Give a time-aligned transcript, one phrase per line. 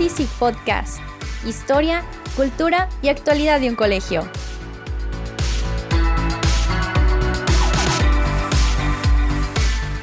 [0.00, 1.00] Easy Podcast.
[1.44, 2.04] Historia,
[2.36, 4.22] cultura y actualidad de un colegio.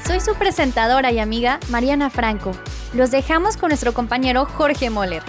[0.06, 2.52] Soy su presentadora y amiga Mariana Franco.
[2.94, 5.24] Los dejamos con nuestro compañero Jorge Moller.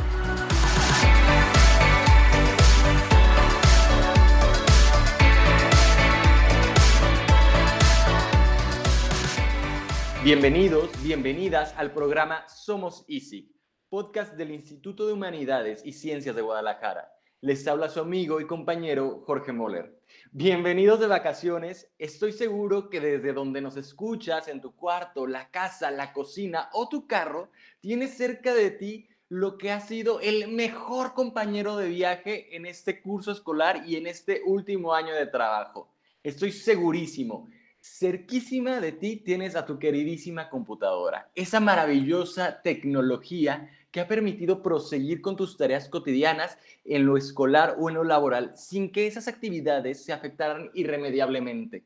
[10.24, 13.55] Bienvenidos, bienvenidas al programa Somos Easy,
[13.96, 17.14] podcast del Instituto de Humanidades y Ciencias de Guadalajara.
[17.40, 19.98] Les habla su amigo y compañero Jorge Moller.
[20.32, 21.90] Bienvenidos de vacaciones.
[21.98, 26.90] Estoy seguro que desde donde nos escuchas, en tu cuarto, la casa, la cocina o
[26.90, 27.50] tu carro,
[27.80, 33.00] tienes cerca de ti lo que ha sido el mejor compañero de viaje en este
[33.00, 35.88] curso escolar y en este último año de trabajo.
[36.22, 37.48] Estoy segurísimo
[37.86, 45.22] cerquísima de ti tienes a tu queridísima computadora, esa maravillosa tecnología que ha permitido proseguir
[45.22, 50.04] con tus tareas cotidianas en lo escolar o en lo laboral sin que esas actividades
[50.04, 51.82] se afectaran irremediablemente.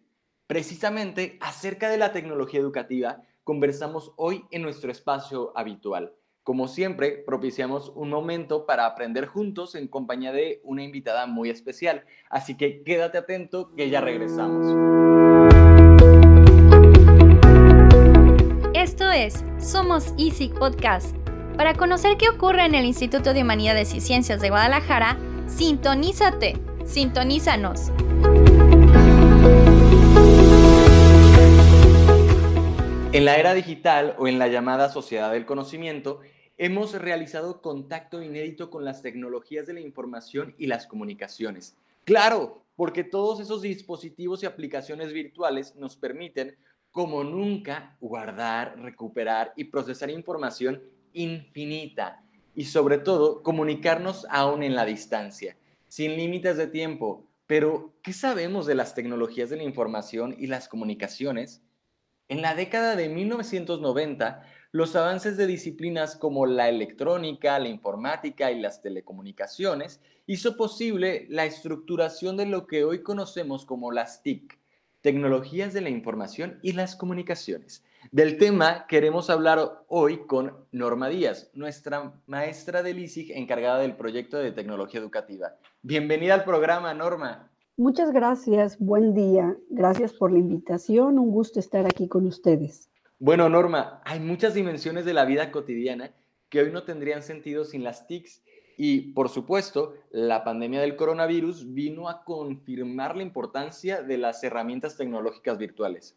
[0.48, 6.12] Precisamente acerca de la tecnología educativa conversamos hoy en nuestro espacio habitual.
[6.42, 12.06] Como siempre, propiciamos un momento para aprender juntos en compañía de una invitada muy especial.
[12.28, 14.66] Así que quédate atento que ya regresamos.
[18.74, 21.14] Esto es Somos Easy Podcast.
[21.60, 26.54] Para conocer qué ocurre en el Instituto de Humanidades y Ciencias de Guadalajara, sintonízate,
[26.86, 27.90] sintonízanos.
[33.12, 36.20] En la era digital o en la llamada sociedad del conocimiento,
[36.56, 41.76] hemos realizado contacto inédito con las tecnologías de la información y las comunicaciones.
[42.04, 46.56] Claro, porque todos esos dispositivos y aplicaciones virtuales nos permiten
[46.90, 50.80] como nunca guardar, recuperar y procesar información
[51.12, 52.22] infinita
[52.54, 55.56] y sobre todo comunicarnos aún en la distancia,
[55.88, 57.26] sin límites de tiempo.
[57.46, 61.62] Pero, ¿qué sabemos de las tecnologías de la información y las comunicaciones?
[62.28, 68.60] En la década de 1990, los avances de disciplinas como la electrónica, la informática y
[68.60, 74.60] las telecomunicaciones hizo posible la estructuración de lo que hoy conocemos como las TIC,
[75.00, 77.82] tecnologías de la información y las comunicaciones.
[78.12, 84.38] Del tema queremos hablar hoy con Norma Díaz, nuestra maestra del ISIG encargada del proyecto
[84.38, 85.54] de tecnología educativa.
[85.82, 87.50] Bienvenida al programa, Norma.
[87.76, 89.56] Muchas gracias, buen día.
[89.68, 92.90] Gracias por la invitación, un gusto estar aquí con ustedes.
[93.20, 96.10] Bueno, Norma, hay muchas dimensiones de la vida cotidiana
[96.48, 98.42] que hoy no tendrían sentido sin las TICs
[98.82, 104.96] y por supuesto, la pandemia del coronavirus vino a confirmar la importancia de las herramientas
[104.96, 106.16] tecnológicas virtuales.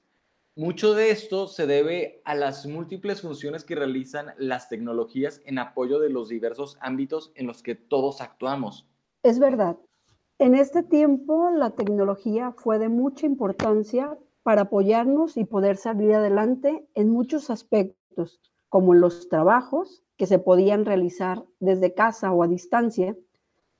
[0.55, 5.99] Mucho de esto se debe a las múltiples funciones que realizan las tecnologías en apoyo
[5.99, 8.87] de los diversos ámbitos en los que todos actuamos.
[9.23, 9.77] Es verdad.
[10.37, 16.87] En este tiempo la tecnología fue de mucha importancia para apoyarnos y poder salir adelante
[16.93, 22.47] en muchos aspectos, como en los trabajos, que se podían realizar desde casa o a
[22.47, 23.17] distancia,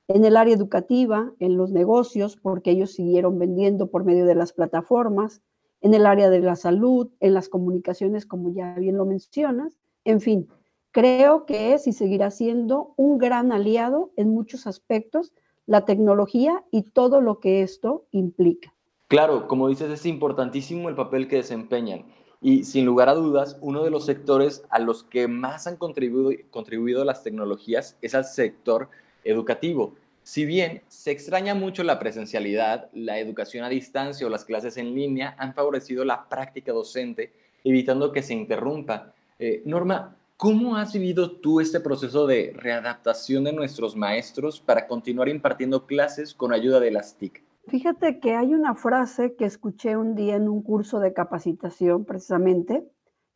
[0.08, 4.52] en el área educativa, en los negocios, porque ellos siguieron vendiendo por medio de las
[4.52, 5.40] plataformas,
[5.84, 9.76] en el área de la salud, en las comunicaciones, como ya bien lo mencionas.
[10.06, 10.48] En fin,
[10.92, 15.34] creo que es y seguirá siendo un gran aliado en muchos aspectos
[15.66, 18.72] la tecnología y todo lo que esto implica.
[19.08, 22.06] Claro, como dices, es importantísimo el papel que desempeñan.
[22.40, 27.04] Y sin lugar a dudas, uno de los sectores a los que más han contribuido,
[27.04, 28.88] las tecnologías es al sector
[29.22, 29.96] educativo.
[30.24, 34.94] Si bien se extraña mucho la presencialidad, la educación a distancia o las clases en
[34.94, 39.12] línea han favorecido la práctica docente, evitando que se interrumpa.
[39.38, 45.28] Eh, Norma, ¿cómo has vivido tú este proceso de readaptación de nuestros maestros para continuar
[45.28, 47.44] impartiendo clases con ayuda de las TIC?
[47.68, 52.82] Fíjate que hay una frase que escuché un día en un curso de capacitación precisamente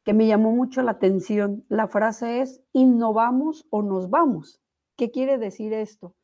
[0.04, 1.66] que me llamó mucho la atención.
[1.68, 4.62] La frase es, innovamos o nos vamos.
[4.96, 6.14] ¿Qué quiere decir esto?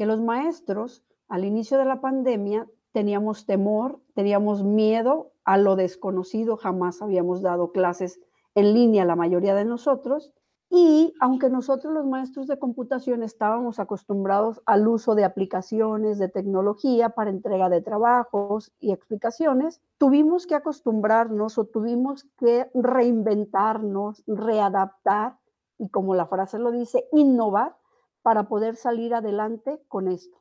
[0.00, 6.56] Que los maestros al inicio de la pandemia teníamos temor, teníamos miedo a lo desconocido,
[6.56, 8.18] jamás habíamos dado clases
[8.54, 10.32] en línea la mayoría de nosotros.
[10.70, 17.10] Y aunque nosotros los maestros de computación estábamos acostumbrados al uso de aplicaciones de tecnología
[17.10, 25.36] para entrega de trabajos y explicaciones, tuvimos que acostumbrarnos o tuvimos que reinventarnos, readaptar
[25.76, 27.76] y como la frase lo dice, innovar
[28.22, 30.38] para poder salir adelante con esto.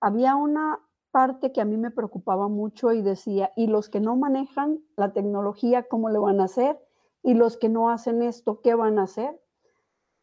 [0.00, 0.80] Había una
[1.12, 5.12] parte que a mí me preocupaba mucho y decía, ¿y los que no manejan la
[5.12, 6.80] tecnología, cómo le van a hacer?
[7.22, 9.40] ¿Y los que no hacen esto, qué van a hacer?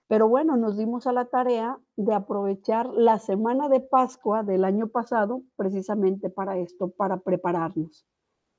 [0.07, 4.87] Pero bueno, nos dimos a la tarea de aprovechar la semana de Pascua del año
[4.87, 8.07] pasado precisamente para esto, para prepararnos.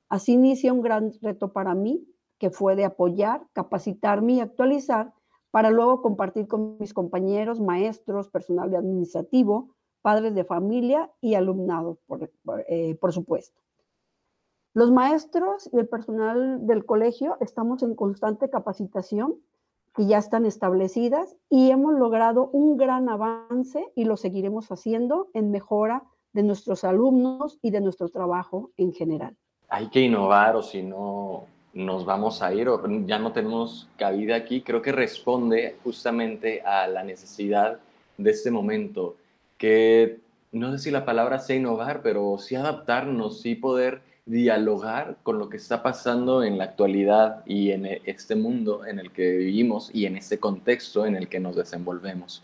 [0.07, 2.07] Así inicia un gran reto para mí,
[2.39, 5.13] que fue de apoyar, capacitarme y actualizar
[5.51, 12.29] para luego compartir con mis compañeros, maestros, personal administrativo, padres de familia y alumnado, por,
[12.67, 13.61] eh, supuesto.
[14.73, 19.35] Los maestros y el personal del colegio estamos en constante capacitación
[19.93, 25.51] que ya están establecidas y hemos logrado un gran avance y lo seguiremos haciendo en
[25.51, 29.35] mejora de nuestros alumnos y de nuestro trabajo en general.
[29.67, 34.35] Hay que innovar o si no nos vamos a ir o ya no tenemos cabida
[34.35, 34.61] aquí.
[34.61, 37.79] Creo que responde justamente a la necesidad
[38.17, 39.15] de este momento,
[39.57, 40.19] que
[40.51, 45.49] no sé si la palabra sea innovar, pero sí adaptarnos, sí poder dialogar con lo
[45.49, 49.89] que está pasando en la actualidad y en e, este mundo en el que vivimos
[49.93, 52.43] y en este contexto en el que nos desenvolvemos.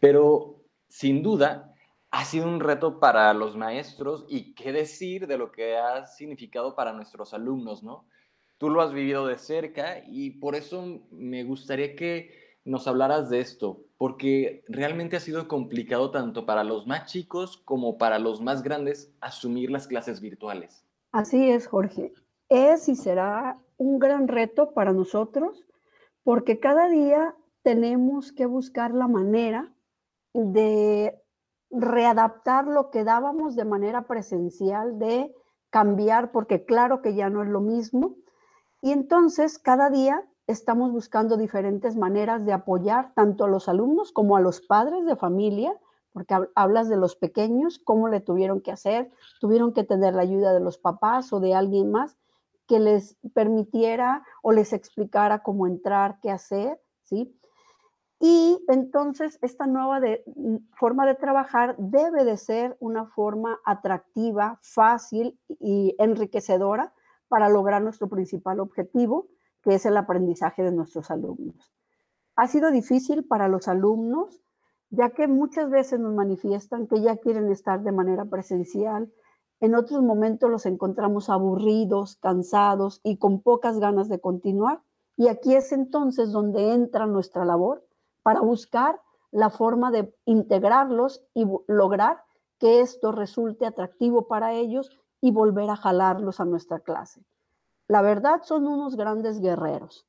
[0.00, 0.56] Pero
[0.88, 1.74] sin duda
[2.10, 6.74] ha sido un reto para los maestros y qué decir de lo que ha significado
[6.74, 8.04] para nuestros alumnos, ¿no?
[8.58, 12.30] Tú lo has vivido de cerca y por eso me gustaría que
[12.64, 17.98] nos hablaras de esto, porque realmente ha sido complicado tanto para los más chicos como
[17.98, 20.84] para los más grandes asumir las clases virtuales.
[21.12, 22.12] Así es, Jorge.
[22.48, 25.66] Es y será un gran reto para nosotros
[26.24, 29.72] porque cada día tenemos que buscar la manera
[30.32, 31.20] de
[31.70, 35.34] readaptar lo que dábamos de manera presencial, de
[35.70, 38.16] cambiar, porque claro que ya no es lo mismo.
[38.84, 44.36] Y entonces cada día estamos buscando diferentes maneras de apoyar tanto a los alumnos como
[44.36, 45.72] a los padres de familia
[46.12, 49.10] porque hablas de los pequeños, cómo le tuvieron que hacer,
[49.40, 52.18] tuvieron que tener la ayuda de los papás o de alguien más
[52.68, 57.34] que les permitiera o les explicara cómo entrar, qué hacer, ¿sí?
[58.20, 65.40] Y entonces esta nueva mm, forma de trabajar debe de ser una forma atractiva, fácil
[65.58, 66.92] y enriquecedora
[67.34, 69.26] para lograr nuestro principal objetivo,
[69.60, 71.72] que es el aprendizaje de nuestros alumnos.
[72.36, 74.40] Ha sido difícil para los alumnos
[74.90, 79.12] ya que muchas veces nos manifiestan que ya quieren estar de manera presencial,
[79.58, 84.80] en otros momentos los encontramos aburridos, cansados y con pocas ganas de continuar.
[85.16, 87.84] Y aquí es entonces donde entra nuestra labor
[88.22, 89.00] para buscar
[89.32, 92.22] la forma de integrarlos y lograr
[92.60, 97.24] que esto resulte atractivo para ellos y volver a jalarlos a nuestra clase.
[97.88, 100.06] La verdad son unos grandes guerreros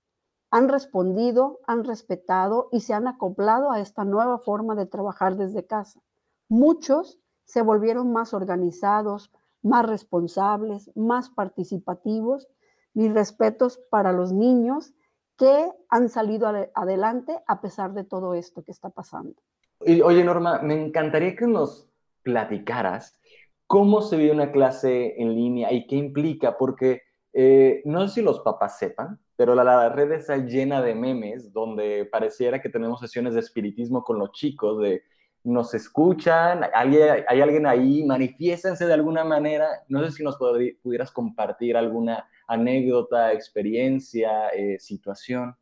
[0.56, 5.66] han respondido, han respetado y se han acoplado a esta nueva forma de trabajar desde
[5.66, 6.00] casa.
[6.48, 12.48] Muchos se volvieron más organizados, más responsables, más participativos.
[12.94, 14.94] Mis respetos para los niños
[15.36, 19.36] que han salido adelante a pesar de todo esto que está pasando.
[19.80, 21.90] Oye, Norma, me encantaría que nos
[22.24, 23.20] platicaras
[23.68, 27.02] cómo se vive una clase en línea y qué implica, porque
[27.34, 32.06] eh, no sé si los papás sepan, pero la, red está llena de memes donde
[32.06, 35.04] pareciera que tenemos sesiones de espiritismo con los chicos, de
[35.44, 36.98] nos escuchan, hay,
[37.28, 39.68] hay alguien ahí, manifiéstense de alguna manera.
[39.88, 45.56] No sé si nos pudieras compartir alguna anécdota, experiencia, eh, situación.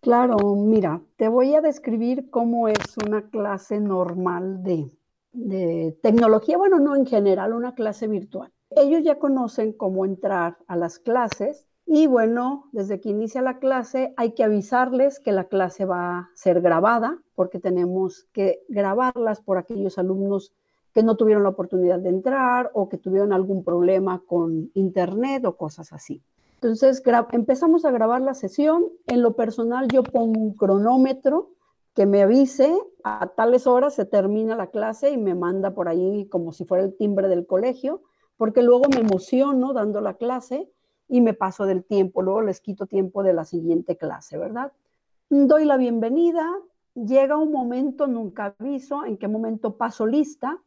[0.00, 4.86] Claro, mira, te voy a describir cómo es una clase normal de,
[5.32, 8.52] de tecnología, bueno, no en general, una clase virtual.
[8.70, 14.12] Ellos ya conocen cómo entrar a las clases y bueno, desde que inicia la clase
[14.18, 19.56] hay que avisarles que la clase va a ser grabada porque tenemos que grabarlas por
[19.56, 20.52] aquellos alumnos
[20.92, 25.56] que no tuvieron la oportunidad de entrar o que tuvieron algún problema con internet o
[25.56, 26.20] cosas así.
[26.60, 28.84] Entonces empezamos a grabar la sesión.
[29.06, 31.52] En lo personal yo pongo un cronómetro
[31.98, 36.28] que me avise a tales horas se termina la clase y me manda por ahí
[36.28, 38.02] como si fuera el timbre del colegio,
[38.36, 40.70] porque luego me emociono dando la clase
[41.08, 44.70] y me paso del tiempo, luego les quito tiempo de la siguiente clase, ¿verdad?
[45.28, 46.48] Doy la bienvenida,
[46.94, 50.62] llega un momento, nunca aviso en qué momento paso lista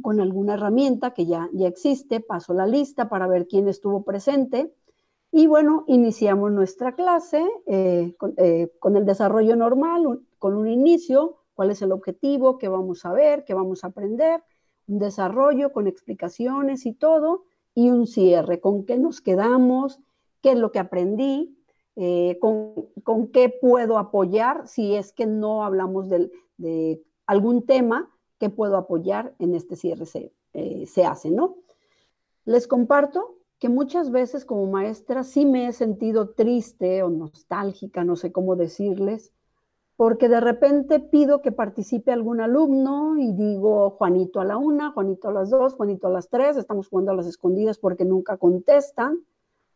[0.00, 4.74] con alguna herramienta que ya, ya existe, paso la lista para ver quién estuvo presente
[5.34, 11.38] y bueno, iniciamos nuestra clase eh, con, eh, con el desarrollo normal, con un inicio,
[11.54, 14.44] cuál es el objetivo, qué vamos a ver, qué vamos a aprender,
[14.86, 20.00] un desarrollo con explicaciones y todo y un cierre, con qué nos quedamos,
[20.42, 21.56] qué es lo que aprendí,
[21.96, 28.76] eh, con, qué puedo apoyar si es que no hablamos de, algún tema, qué puedo
[28.76, 31.56] apoyar en este cierre se, se hace, ¿no?
[32.44, 38.16] Les comparto que muchas veces como maestra sí me he sentido triste o nostálgica, no
[38.16, 39.32] sé cómo decirles,
[39.94, 45.28] porque de repente pido que participe algún alumno y digo Juanito a la una, Juanito
[45.28, 49.20] a las dos, Juanito a las tres, estamos jugando a las escondidas porque nunca contestan.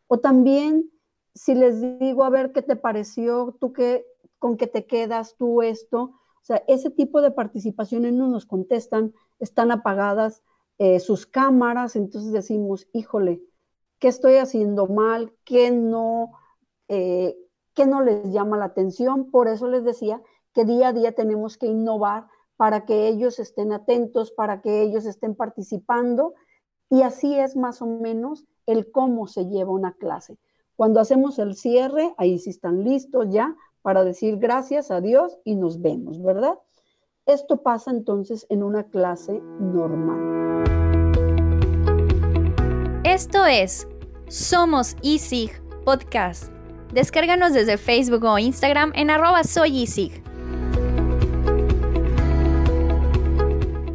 [0.07, 0.91] O también
[1.33, 4.05] si les digo, a ver qué te pareció, tú qué,
[4.37, 6.01] con qué te quedas, tú esto.
[6.01, 10.43] O sea, ese tipo de participaciones no nos contestan, están apagadas
[10.77, 13.41] eh, sus cámaras, entonces decimos, híjole,
[13.99, 15.33] ¿qué estoy haciendo mal?
[15.43, 16.31] ¿Qué no?
[16.87, 17.35] Eh,
[17.73, 19.29] que no les llama la atención.
[19.29, 20.21] Por eso les decía
[20.53, 25.05] que día a día tenemos que innovar para que ellos estén atentos, para que ellos
[25.05, 26.33] estén participando.
[26.89, 30.37] Y así es más o menos el cómo se lleva una clase.
[30.75, 35.55] Cuando hacemos el cierre, ahí sí están listos ya para decir gracias a Dios y
[35.55, 36.59] nos vemos, ¿verdad?
[37.25, 40.86] Esto pasa entonces en una clase normal.
[43.17, 43.87] Esto es
[44.27, 45.49] Somos ISIG
[45.83, 46.51] Podcast.
[46.93, 49.41] Descárganos desde Facebook o Instagram en arroba.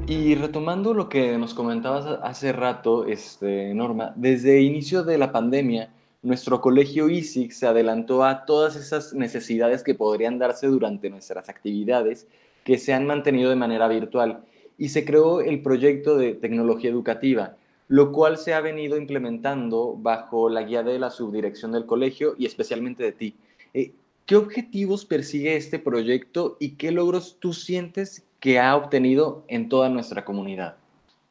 [0.08, 5.30] Y retomando lo que nos comentabas hace rato, este, Norma, desde el inicio de la
[5.30, 11.48] pandemia, nuestro colegio ISIG se adelantó a todas esas necesidades que podrían darse durante nuestras
[11.48, 12.26] actividades
[12.64, 14.42] que se han mantenido de manera virtual.
[14.78, 17.54] Y se creó el proyecto de tecnología educativa,
[17.92, 22.46] lo cual se ha venido implementando bajo la guía de la subdirección del colegio y
[22.46, 23.36] especialmente de ti.
[23.74, 23.92] Eh,
[24.24, 29.90] ¿Qué objetivos persigue este proyecto y qué logros tú sientes que ha obtenido en toda
[29.90, 30.78] nuestra comunidad?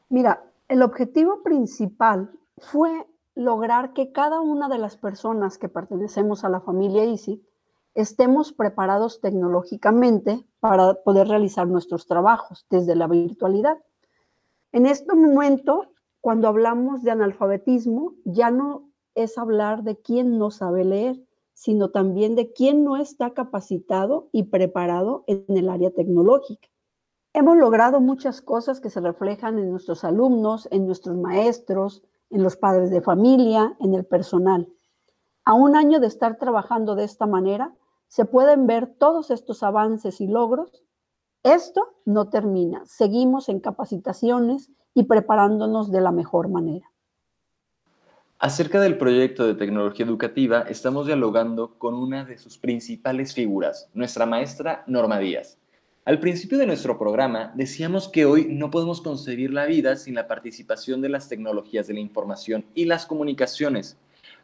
[0.08, 6.48] Mira, el objetivo principal fue lograr que cada una de las personas que pertenecemos a
[6.48, 7.42] la familia ISI
[7.96, 13.78] estemos preparados tecnológicamente para poder realizar nuestros trabajos desde la virtualidad.
[14.70, 15.91] En este momento
[16.22, 21.20] cuando hablamos de analfabetismo, ya no es hablar de quién no sabe leer,
[21.52, 26.68] sino también de quién no está capacitado y preparado en el área tecnológica.
[27.34, 32.56] Hemos logrado muchas cosas que se reflejan en nuestros alumnos, en nuestros maestros, en los
[32.56, 34.68] padres de familia, en el personal.
[35.44, 37.74] A un año de estar trabajando de esta manera,
[38.06, 40.84] se pueden ver todos estos avances y logros.
[41.42, 42.86] Esto no termina.
[42.86, 46.86] Seguimos en capacitaciones y preparándonos de la mejor manera.
[48.38, 54.26] Acerca del proyecto de tecnología educativa, estamos dialogando con una de sus principales figuras, nuestra
[54.26, 55.58] maestra Norma Díaz.
[56.04, 60.26] Al principio de nuestro programa decíamos que hoy no podemos concebir la vida sin la
[60.26, 63.96] participación de las tecnologías de la información y las comunicaciones,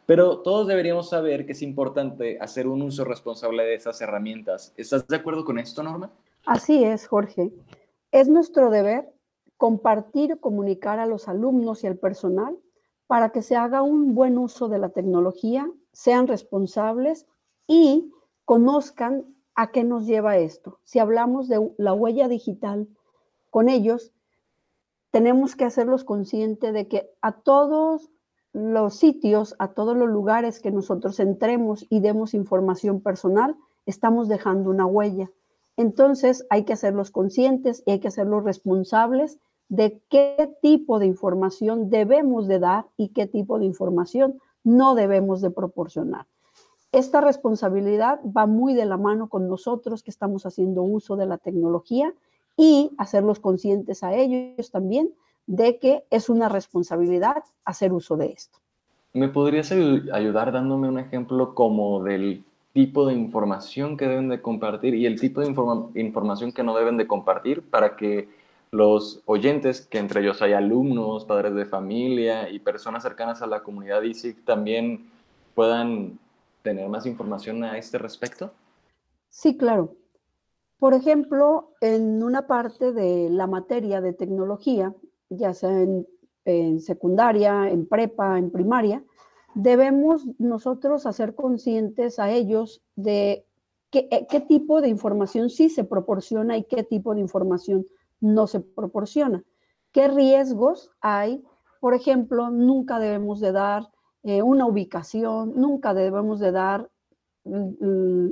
[0.05, 4.73] pero todos deberíamos saber que es importante hacer un uso responsable de esas herramientas.
[4.77, 6.09] ¿Estás de acuerdo con esto, Norma?
[6.45, 7.51] Así es, Jorge.
[8.13, 9.11] Es nuestro deber
[9.59, 12.57] compartir comunicar a los alumnos y al personal
[13.07, 17.27] para que se haga un buen uso de la tecnología, sean responsables
[17.67, 18.09] y
[18.45, 19.25] conozcan
[19.55, 20.79] a qué nos lleva esto.
[20.85, 22.87] Si hablamos de la huella digital
[23.49, 24.13] con ellos,
[25.11, 28.09] tenemos que hacerlos conscientes de que a todos
[28.53, 34.69] los sitios, a todos los lugares que nosotros entremos y demos información personal, estamos dejando
[34.69, 35.29] una huella.
[35.75, 39.37] Entonces hay que hacerlos conscientes y hay que hacerlos responsables
[39.69, 45.41] de qué tipo de información debemos de dar y qué tipo de información no debemos
[45.41, 46.25] de proporcionar.
[46.91, 51.37] Esta responsabilidad va muy de la mano con nosotros que estamos haciendo uso de la
[51.37, 52.13] tecnología
[52.57, 55.11] y hacerlos conscientes a ellos también
[55.45, 58.57] de que es una responsabilidad hacer uso de esto.
[59.13, 64.93] ¿Me podrías ayudar dándome un ejemplo como del tipo de información que deben de compartir
[64.95, 65.47] y el tipo de
[65.95, 68.29] información que no deben de compartir para que
[68.71, 73.63] los oyentes, que entre ellos hay alumnos, padres de familia y personas cercanas a la
[73.63, 75.09] comunidad ISIC, también
[75.55, 76.19] puedan
[76.61, 78.51] tener más información a este respecto?
[79.29, 79.95] Sí, claro.
[80.77, 84.93] Por ejemplo, en una parte de la materia de tecnología,
[85.29, 89.03] ya sea en, secundaria, en prepa, en primaria,
[89.53, 93.45] debemos nosotros hacer conscientes a ellos de
[93.91, 97.98] qué, qué tipo de información sí se proporciona y qué tipo de información no
[98.47, 99.43] se proporciona.
[99.91, 101.43] ¿Qué riesgos hay?
[101.79, 103.89] Por ejemplo, nunca debemos de dar
[104.23, 106.89] eh, una ubicación, nunca debemos de dar
[107.45, 108.29] mm,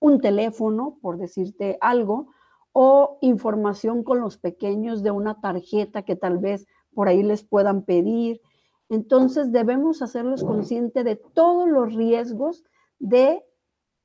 [0.00, 2.28] un teléfono, por decirte algo,
[2.72, 7.84] o información con los pequeños de una tarjeta que tal vez por ahí les puedan
[7.84, 8.40] pedir.
[8.88, 12.64] Entonces debemos hacerlos conscientes de todos los riesgos
[12.98, 13.44] de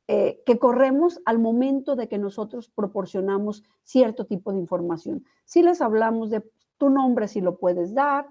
[0.07, 5.25] eh, que corremos al momento de que nosotros proporcionamos cierto tipo de información.
[5.45, 6.43] Si les hablamos de
[6.77, 8.27] tu nombre, si lo puedes dar,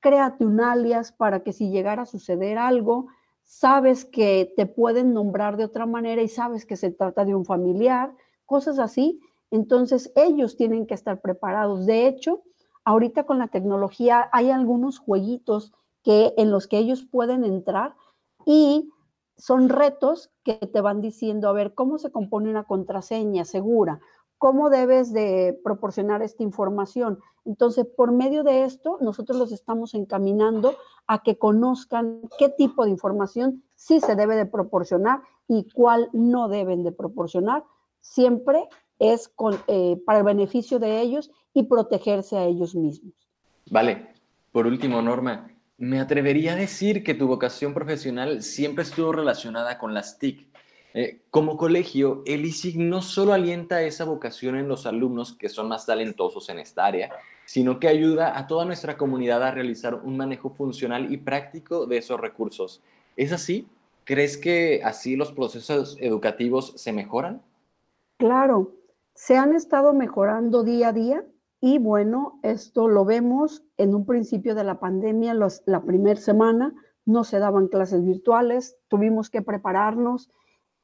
[0.00, 3.08] créate un alias para que si llegara a suceder algo,
[3.42, 7.44] sabes que te pueden nombrar de otra manera y sabes que se trata de un
[7.44, 8.14] familiar,
[8.46, 9.20] cosas así.
[9.50, 11.86] Entonces ellos tienen que estar preparados.
[11.86, 12.42] De hecho,
[12.84, 17.94] ahorita con la tecnología hay algunos jueguitos que, en los que ellos pueden entrar
[18.46, 18.90] y
[19.38, 24.00] son retos que te van diciendo, a ver, ¿cómo se compone una contraseña segura?
[24.36, 27.18] ¿Cómo debes de proporcionar esta información?
[27.44, 30.74] Entonces, por medio de esto, nosotros los estamos encaminando
[31.06, 36.48] a que conozcan qué tipo de información sí se debe de proporcionar y cuál no
[36.48, 37.64] deben de proporcionar.
[38.00, 38.68] Siempre
[38.98, 39.32] es
[39.68, 43.14] eh, para el beneficio de ellos y protegerse a ellos mismos.
[43.70, 44.14] Vale.
[44.52, 49.94] Por último, Norma, me atrevería a decir que tu vocación profesional siempre estuvo relacionada con
[49.94, 50.46] las TIC.
[50.92, 55.68] Eh, como colegio, el ISIG no solo alienta esa vocación en los alumnos que son
[55.68, 57.10] más talentosos en esta área,
[57.46, 61.98] sino que ayuda a toda nuestra comunidad a realizar un manejo funcional y práctico de
[61.98, 62.82] esos recursos.
[63.16, 63.68] ¿Es así?
[64.04, 67.40] ¿Crees que así los procesos educativos se mejoran?
[68.16, 68.72] Claro,
[69.14, 71.24] se han estado mejorando día a día
[71.60, 76.74] y bueno, esto lo vemos en un principio de la pandemia, la primera semana
[77.04, 80.30] no se daban clases virtuales, tuvimos que prepararnos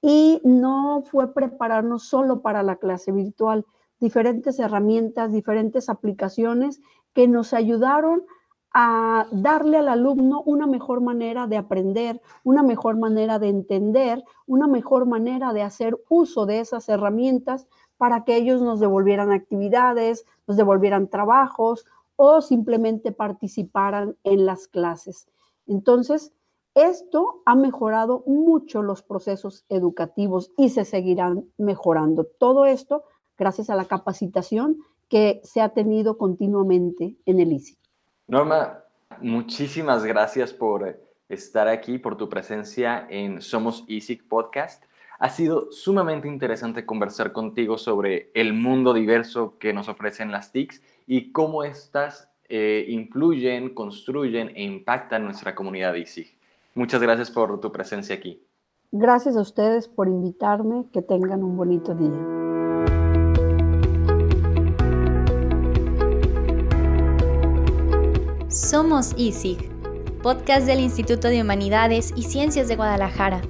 [0.01, 3.65] y no fue prepararnos solo para la clase virtual,
[4.01, 6.81] diferentes herramientas, diferentes aplicaciones
[7.13, 8.25] que nos ayudaron
[8.73, 14.67] a darle al alumno una mejor manera de aprender, una mejor manera de entender, una
[14.67, 17.69] mejor manera de hacer uso de esas herramientas
[18.05, 25.27] para que ellos nos devolvieran actividades, nos devolvieran trabajos o simplemente participaran en las clases.
[25.67, 26.31] Entonces,
[26.75, 32.27] esto ha mejorado mucho los procesos educativos y se seguirán mejorando.
[32.39, 33.05] Todo esto
[33.39, 37.79] gracias a la capacitación que se ha tenido continuamente en el ICI.
[38.27, 38.85] Norma,
[39.23, 44.85] muchísimas gracias por estar aquí, por tu presencia en Somos ISIC Podcast.
[45.25, 50.83] Ha sido sumamente interesante conversar contigo sobre el mundo diverso que nos ofrecen las TICs
[51.07, 56.37] y cómo estas eh, influyen, construyen e impactan nuestra comunidad ISIC.
[56.75, 58.45] Muchas gracias por tu presencia aquí.
[58.93, 60.85] Gracias a ustedes por invitarme.
[60.93, 62.11] Que tengan un bonito día.
[68.51, 69.71] Somos ISIG,
[70.23, 73.41] podcast del Instituto de Humanidades y Ciencias de Guadalajara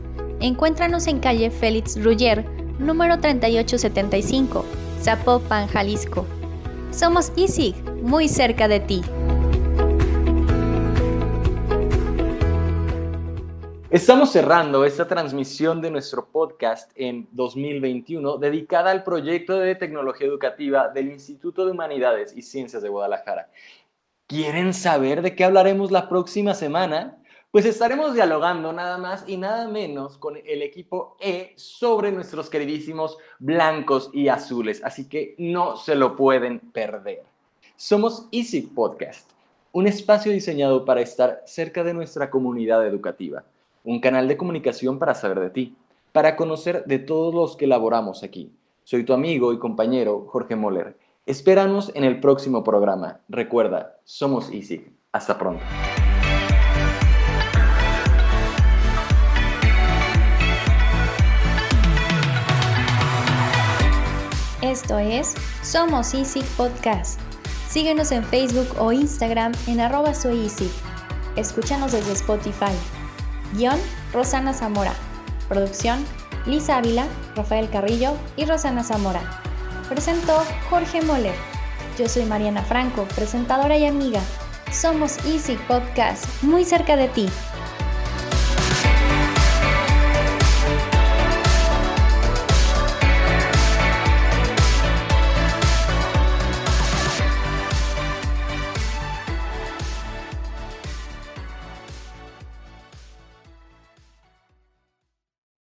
[0.44, 2.44] Encuéntranos en calle Félix Ruller,
[2.78, 4.62] número 3875,
[5.00, 6.26] Zapopan, Jalisco.
[6.90, 9.00] Somos ISIG, muy cerca de ti.
[13.88, 20.88] Estamos cerrando esta transmisión de nuestro podcast en 2021 dedicada al proyecto de tecnología educativa
[20.88, 23.48] del Instituto de Humanidades y Ciencias de Guadalajara.
[24.26, 27.16] ¿Quieren saber de qué hablaremos la próxima semana?
[27.54, 33.16] Pues estaremos dialogando nada más y nada menos con el equipo E sobre nuestros queridísimos
[33.38, 37.22] blancos y azules, así que no se lo pueden perder.
[37.76, 39.30] Somos Easy Podcast,
[39.70, 43.44] un espacio diseñado para estar cerca de nuestra comunidad educativa,
[43.84, 45.76] un canal de comunicación para saber de ti,
[46.10, 48.50] para conocer de todos los que elaboramos aquí.
[48.82, 50.98] Soy tu amigo y compañero Jorge Moller.
[51.24, 53.20] Espéranos en el próximo programa.
[53.28, 54.88] Recuerda, somos Easy.
[55.12, 55.62] Hasta pronto.
[64.64, 67.20] Esto es Somos Easy Podcast.
[67.68, 70.50] Síguenos en Facebook o Instagram en arroba soy
[71.36, 72.72] Escúchanos desde Spotify.
[73.52, 73.78] Guión
[74.14, 74.94] Rosana Zamora.
[75.50, 76.02] Producción
[76.46, 77.04] Lisa Ávila,
[77.36, 79.42] Rafael Carrillo y Rosana Zamora.
[79.90, 81.36] Presentó Jorge Moller.
[81.98, 84.22] Yo soy Mariana Franco, presentadora y amiga.
[84.72, 87.28] Somos Easy Podcast, muy cerca de ti.